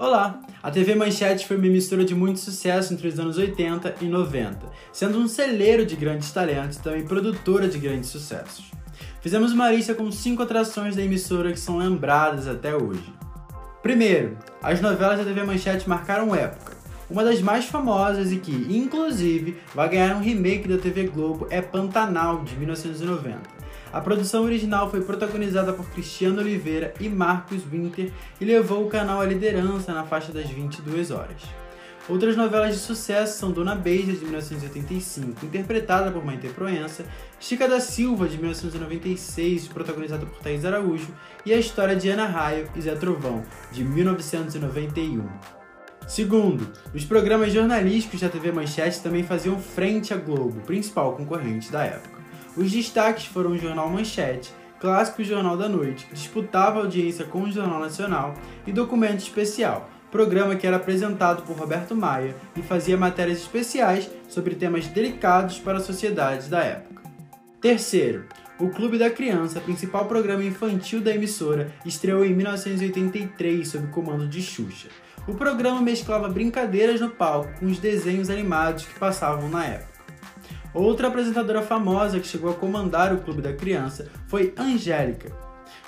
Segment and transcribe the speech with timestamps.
[0.00, 0.40] Olá!
[0.62, 4.58] A TV Manchete foi uma emissora de muito sucesso entre os anos 80 e 90,
[4.94, 8.70] sendo um celeiro de grandes talentos e também produtora de grandes sucessos.
[9.20, 13.12] Fizemos uma lista com cinco atrações da emissora que são lembradas até hoje.
[13.82, 16.78] Primeiro, as novelas da TV Manchete marcaram época.
[17.10, 21.60] Uma das mais famosas e que, inclusive, vai ganhar um remake da TV Globo é
[21.60, 23.59] Pantanal, de 1990.
[23.92, 29.20] A produção original foi protagonizada por Cristiano Oliveira e Marcos Winter e levou o canal
[29.20, 31.42] à liderança na faixa das 22 horas.
[32.08, 37.04] Outras novelas de sucesso são Dona Beija, de 1985, interpretada por Maite Proença,
[37.38, 41.08] Chica da Silva, de 1996, protagonizada por Thais Araújo,
[41.44, 45.28] e A História de Ana Raio e Zé Trovão, de 1991.
[46.06, 51.84] Segundo, os programas jornalísticos da TV Manchete também faziam frente à Globo, principal concorrente da
[51.84, 52.19] época.
[52.56, 57.52] Os destaques foram o Jornal Manchete, Clássico Jornal da Noite, que disputava audiência com o
[57.52, 58.34] Jornal Nacional,
[58.66, 64.54] e Documento Especial, programa que era apresentado por Roberto Maia e fazia matérias especiais sobre
[64.54, 67.02] temas delicados para a sociedade da época.
[67.60, 68.24] Terceiro,
[68.58, 74.42] o Clube da Criança, principal programa infantil da emissora, estreou em 1983 sob comando de
[74.42, 74.88] Xuxa.
[75.26, 79.89] O programa mesclava brincadeiras no palco com os desenhos animados que passavam na época.
[80.72, 85.32] Outra apresentadora famosa que chegou a comandar o Clube da Criança foi Angélica.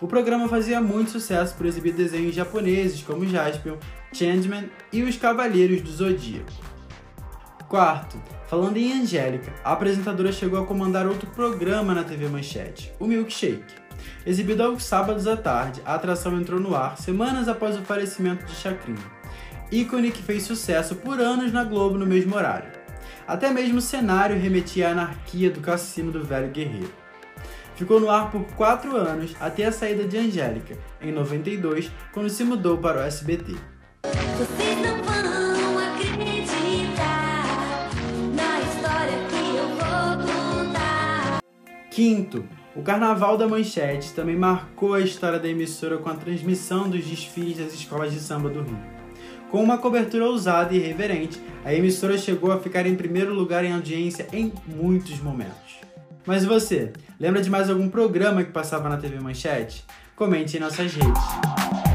[0.00, 3.76] O programa fazia muito sucesso por exibir desenhos japoneses como Jaspion,
[4.12, 6.52] Changeman e os Cavaleiros do Zodíaco.
[7.68, 13.06] Quarto, falando em Angélica, a apresentadora chegou a comandar outro programa na TV Manchete, o
[13.06, 13.74] Milkshake.
[14.26, 18.54] Exibido aos sábados à tarde, a atração entrou no ar semanas após o falecimento de
[18.54, 18.98] Chacrinha,
[19.72, 22.85] ícone que fez sucesso por anos na Globo no mesmo horário.
[23.26, 26.92] Até mesmo o cenário remetia à anarquia do cassino do velho guerreiro.
[27.74, 32.44] Ficou no ar por quatro anos até a saída de Angélica, em 92, quando se
[32.44, 33.56] mudou para o SBT.
[41.90, 42.46] Quinto,
[42.76, 47.58] o Carnaval da Manchete também marcou a história da emissora com a transmissão dos desfiles
[47.58, 48.95] das escolas de samba do Rio.
[49.50, 53.72] Com uma cobertura ousada e irreverente, a emissora chegou a ficar em primeiro lugar em
[53.72, 55.76] audiência em muitos momentos.
[56.26, 59.84] Mas você, lembra de mais algum programa que passava na TV Manchete?
[60.16, 61.85] Comente em nossas redes.